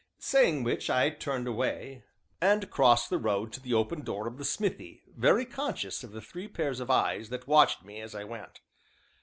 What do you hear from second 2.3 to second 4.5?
and crossed the road to the open door of the